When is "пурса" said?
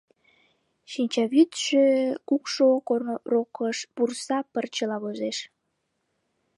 3.95-4.39